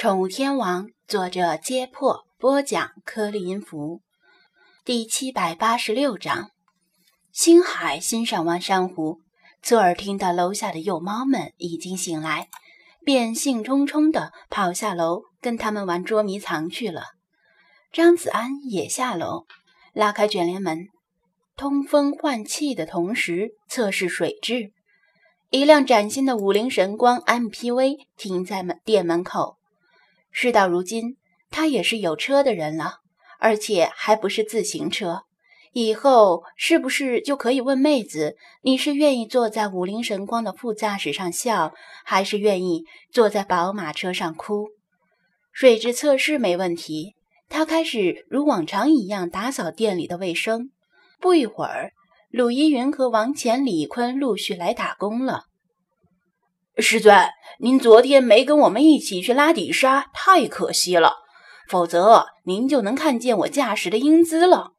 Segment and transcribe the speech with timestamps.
[0.00, 4.00] 宠物天王》，作者：揭破，播讲：颗粒音符，
[4.84, 6.52] 第七百八十六章。
[7.32, 9.18] 星海欣赏完珊瑚，
[9.60, 12.48] 侧耳听到楼下的幼猫们已经醒来，
[13.04, 17.02] 便兴冲冲地跑下楼跟他们玩捉迷藏去了。
[17.92, 19.46] 张子安也下楼，
[19.92, 20.86] 拉开卷帘门，
[21.56, 24.70] 通风换气的同时测试水质。
[25.50, 29.57] 一辆崭新的五菱神光 MPV 停在门店门口。
[30.30, 31.16] 事到如今，
[31.50, 32.98] 他也是有车的人了，
[33.38, 35.22] 而且还不是自行车。
[35.72, 41.74] 以后是不是就可以问妹子，你是愿意坐在五菱神光的副驾驶上笑，
[42.04, 44.68] 还是愿意坐在宝马车上哭？
[45.52, 47.14] 水质测试没问题，
[47.48, 50.70] 他开始如往常一样打扫店里的卫生。
[51.20, 51.92] 不一会儿，
[52.30, 55.44] 鲁依云和王乾、李坤陆续来打工了。
[56.80, 57.28] 师尊，
[57.58, 61.14] 您昨天没跟我们一起去拉底沙，太可惜了。
[61.68, 64.74] 否则，您就能看见我驾驶的英姿了。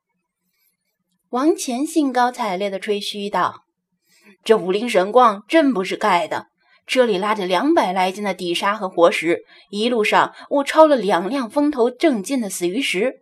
[1.29, 3.65] 王乾兴高采烈地吹嘘道
[4.45, 6.47] ：“这五菱神光真不是盖的，
[6.87, 13.15] 车里拉着两百来斤的底沙和活石，一路上我超了两辆风头正劲的死鱼石，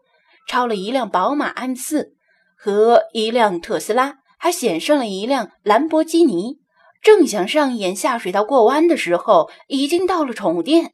[0.47, 2.13] 超了一辆宝马 M 四
[2.55, 6.59] 和一辆特斯拉，还险胜了一辆兰博基尼。”
[7.07, 10.91] 正想上演下水道过弯的时候，已经到了宠物店。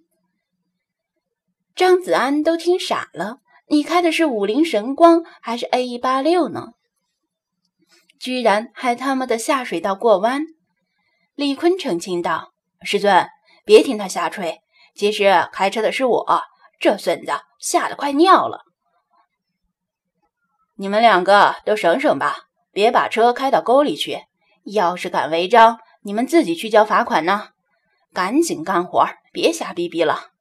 [1.75, 6.73] 张子安都听傻了，你开的是五菱神光还是 A 一八六呢？
[8.19, 10.43] 居然还他妈的下水道过弯！
[11.33, 12.53] 李坤澄清道
[12.85, 13.27] ：“师尊，
[13.65, 14.61] 别听他瞎吹，
[14.93, 16.43] 其实开车的是我。
[16.79, 18.65] 这孙子吓得快尿了。
[20.75, 22.35] 你们两个都省省吧，
[22.71, 24.19] 别把车开到沟里去。
[24.65, 27.49] 要是敢违章，你们自己去交罚款呢，
[28.13, 30.31] 赶紧干活，别瞎逼逼了。”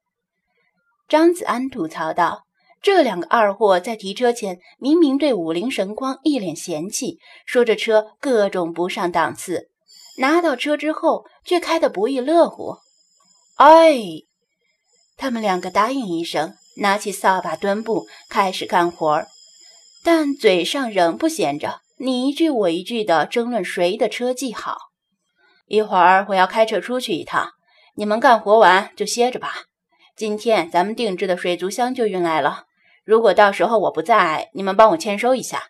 [1.09, 2.45] 张子安吐槽道。
[2.81, 9.69] 这两个二货在提车前明明对五菱神光一脸嫌弃，说这车各种不上档次，
[10.17, 12.75] 拿到车之后却开得不亦乐乎。
[13.55, 14.01] 哎，
[15.15, 19.27] 他们两个答应一声，拿起扫把墩布开始干活儿，
[20.03, 24.77] 但嘴上仍不闲着，你一句我一句的争论谁的车技好。
[25.73, 27.49] 一会儿我要开车出去一趟，
[27.95, 29.63] 你们干活完就歇着吧。
[30.15, 32.65] 今天咱们定制的水族箱就运来了，
[33.03, 35.69] 如果到时候我不在，你们帮我签收一下。”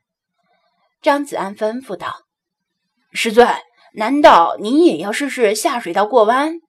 [1.01, 2.23] 张子安吩咐道。
[3.15, 3.47] “师尊，
[3.93, 6.59] 难道您也要试试下水道过弯？”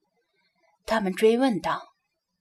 [0.87, 1.89] 他们追问道。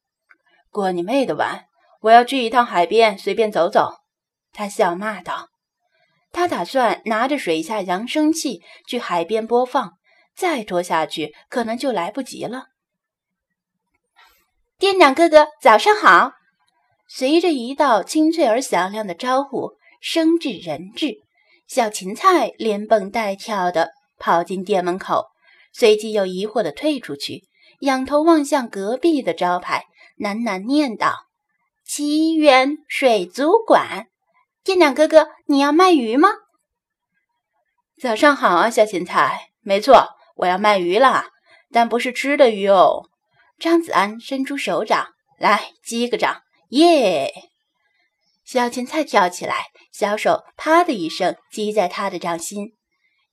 [0.70, 1.64] “过你妹的弯！
[2.02, 3.94] 我要去一趟海边，随便走走。”
[4.54, 5.48] 他笑骂道。
[6.30, 9.94] 他打算拿着水下扬声器去海边播放。
[10.34, 12.66] 再拖下去，可能就来不及了。
[14.78, 16.32] 店长哥哥，早上好！
[17.08, 21.22] 随着一道清脆而响亮的招呼，声至人至，
[21.68, 25.26] 小芹菜连蹦带跳的跑进店门口，
[25.72, 27.44] 随即又疑惑的退出去，
[27.80, 29.84] 仰头望向隔壁的招牌，
[30.18, 31.26] 喃喃念道
[31.86, 34.08] ：“奇缘水族馆，
[34.64, 36.30] 店长哥哥，你要卖鱼吗？”
[38.00, 40.08] 早上好啊，小芹菜，没错。
[40.34, 41.28] 我要卖鱼啦，
[41.70, 43.08] 但不是吃的鱼哦。
[43.58, 45.08] 张子安伸出手掌
[45.38, 47.32] 来击个掌，耶！
[48.44, 52.74] 小芹菜跳起来，小手啪的一声击在他的掌心。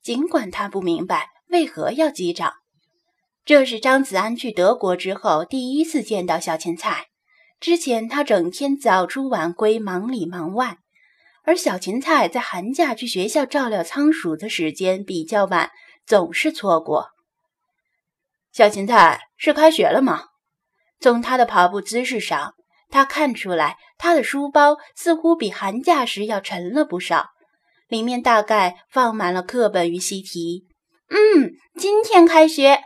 [0.02, 2.52] 尽管他不明白为何要击掌，
[3.44, 7.06] 这是张子安去德国之后第一次见到小芹菜。
[7.60, 10.78] 之前他整天早出晚归，忙里忙外，
[11.44, 15.70] 而小芹菜在寒假去学校照料仓鼠的时间比较晚。
[16.06, 17.08] 总是错过。
[18.52, 20.24] 小芹菜是开学了吗？
[21.00, 22.54] 从他的跑步姿势上，
[22.88, 27.30] 他看出来他的书包似乎比寒假时要沉了不少，
[27.88, 30.66] 里面大概放满了课本与习题。
[31.08, 32.80] 嗯，今天开学。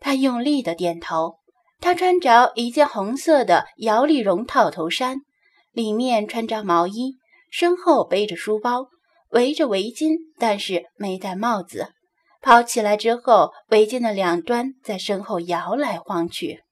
[0.00, 1.38] 他用力的点头。
[1.80, 5.18] 他穿着一件红色的摇粒绒套头衫，
[5.72, 7.16] 里面穿着毛衣，
[7.50, 8.86] 身后背着书包，
[9.30, 11.92] 围着围巾，但是没戴帽子。
[12.44, 16.62] 跑起来之后，围巾的两端在身后摇来晃去。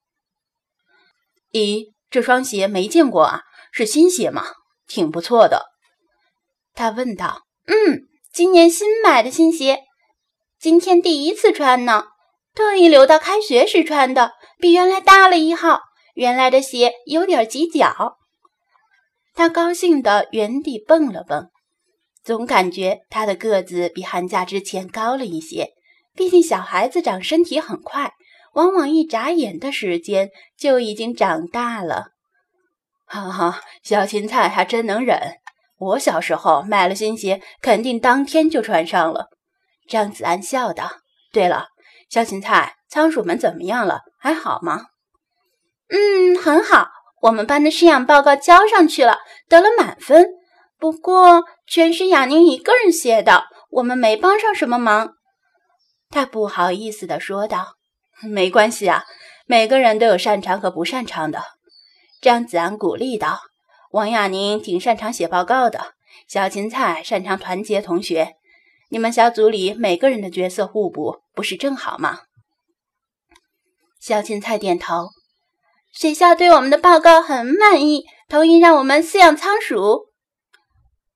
[1.51, 3.41] 咦，这双鞋没见过啊，
[3.73, 4.45] 是新鞋吗？
[4.87, 5.71] 挺不错的。
[6.75, 7.41] 他问道。
[7.67, 8.03] 嗯，
[8.35, 9.81] 今年新买的新鞋，
[10.59, 12.05] 今天第一次穿呢，
[12.55, 15.81] 特意留到开学时穿的，比原来大了一号。
[16.15, 18.19] 原来的鞋有点挤脚。
[19.33, 21.49] 他高兴地原地蹦了蹦。
[22.25, 25.71] 总感觉他的个子比寒假之前高了一些，
[26.15, 28.13] 毕竟小孩子长身体很快，
[28.55, 32.13] 往往一眨眼的时间就已经长大了。
[33.07, 35.19] 哈哈，小芹菜还真能忍。
[35.79, 39.27] 我小时候买了新鞋，肯定当天就穿上了。
[39.89, 40.91] 张子安笑道
[41.33, 41.67] ：“对了，
[42.09, 44.03] 小芹菜，仓鼠们怎么样了？
[44.21, 44.87] 还好吗
[45.91, 46.89] ？”“嗯，很好。
[47.23, 50.27] 我们班的试养报告交上去了，得了满分。
[50.83, 55.15] 不过全是雅宁一个人写的，我们没帮上什么忙。”
[56.11, 57.77] 他不好意思地说道。
[58.29, 59.05] “没关系啊，
[59.47, 61.41] 每个人都有擅长和不擅长的。”
[62.21, 63.43] 张子安鼓励道
[63.93, 65.95] ：“王亚宁挺擅长写报告的，
[66.27, 68.35] 小芹菜擅长团结同学。
[68.89, 72.23] 你们小组里每个人的角色互补，不是正好吗？”
[74.03, 75.11] 小芹菜点头。
[75.93, 80.12] 学校对我们的报告很满意，同意让我们饲养仓鼠。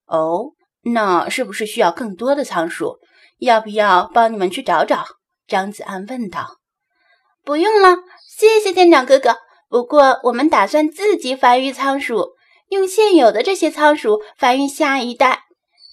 [0.07, 2.99] 哦，那是不是需要更多的仓鼠？
[3.39, 5.05] 要不要帮你们去找找？
[5.47, 6.59] 张子安问道。
[7.45, 7.99] “不用了，
[8.29, 9.37] 谢谢店长哥哥。”
[9.69, 12.31] 不过，我们打算自己繁育仓鼠，
[12.69, 15.41] 用现有的这些仓鼠繁育下一代，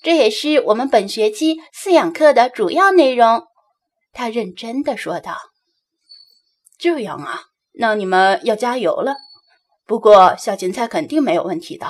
[0.04, 3.44] 这也是我们本学期饲养课的主要内容。”
[4.14, 5.36] 他认真的说道。
[6.78, 7.42] “这样啊，
[7.74, 9.16] 那你们要加油了。
[9.86, 11.88] 不过，小芹菜肯定没有问题的。”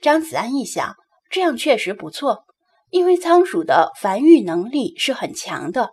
[0.00, 0.96] 张子安一想，
[1.30, 2.44] 这样确实不错，
[2.90, 5.90] 因为仓鼠的繁育能力是很强的，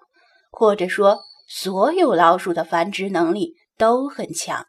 [0.51, 3.55] 或者说，所有老鼠的繁殖能力。
[3.79, 4.65] 都很强。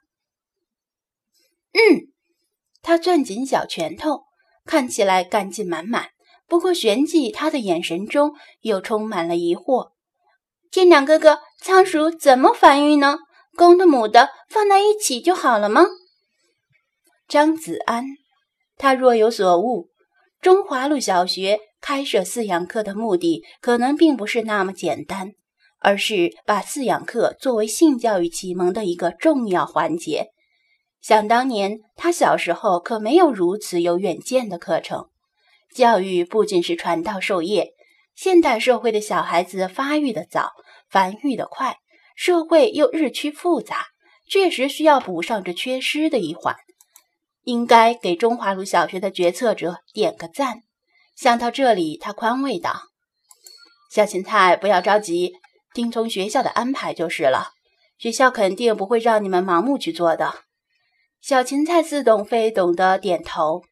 [1.73, 2.13] 嗯，
[2.83, 4.25] 他攥紧小拳头，
[4.67, 6.11] 看起来干劲满满。
[6.47, 9.93] 不过旋即，他的眼神中又充满了疑惑。
[10.71, 13.17] 舰长哥哥，仓鼠怎么繁育呢？
[13.57, 15.87] 公的母的放在一起就好了吗？
[17.27, 18.05] 张子安，
[18.79, 19.91] 他若有所悟，
[20.41, 25.35] 中华路小学开设饲养课的目的可能并不是那么简单。
[25.81, 30.33] 而是把饲养课作为性教育启蒙的一个重要环节。
[31.01, 35.07] 想当年，他小时候可没有如此有远见的课程。
[35.73, 37.75] 教育不仅是传道授业，
[38.17, 40.51] 现代社会的小孩子发育的早，
[40.91, 41.77] 繁育的快，
[42.17, 43.87] 社会又日趋复杂，
[44.29, 46.57] 确实需要补上这缺失的一环。
[47.49, 50.65] 应该给中华路小学的决策者点个赞。
[51.17, 52.83] 想到这里，他宽慰道
[53.91, 55.33] ：“小芹菜，不要着急。”
[55.73, 57.53] 听从学校的安排就是了，
[57.97, 60.35] 学校肯定不会让你们盲目去做的。
[61.23, 63.63] 小芹菜似懂非懂的点头。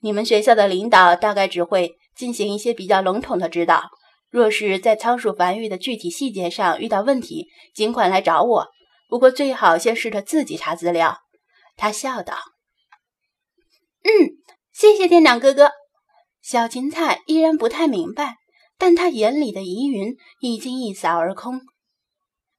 [0.00, 3.90] 你们学校的领导大概只会进行一些比较笼统的指导。
[4.30, 8.68] 若是在仓鼠繁育的具体细节上遇到问题，尽管来找我。
[9.10, 11.18] 不过最好先试着自己查资料。
[11.76, 12.34] 他笑道
[14.02, 14.36] ：“嗯，
[14.72, 15.70] 谢谢店长哥哥。”
[16.42, 18.36] 小芹菜依然不太明白。
[18.82, 21.60] 但他眼里的疑云已经一扫而空。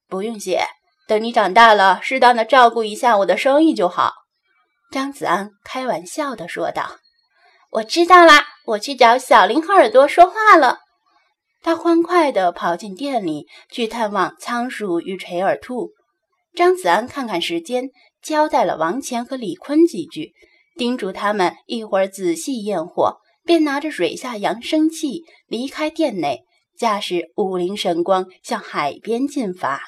[0.06, 0.64] 不用谢，
[1.08, 4.12] 等你长大了，适当的照顾一下我的生意就好。”
[4.92, 6.98] 张子安开玩笑的说道。
[7.72, 10.78] “我知道啦，我去找小林和耳朵说话了。”
[11.60, 15.90] 他欢快地跑进店里去探望仓鼠与垂耳兔。
[16.54, 17.90] 张子安看看时间，
[18.22, 20.34] 交代了王乾和李坤几句，
[20.76, 23.18] 叮嘱他们一会儿仔细验货。
[23.44, 26.44] 便拿着水下扬声器离开店内，
[26.78, 29.80] 驾驶五菱神光向海边进发。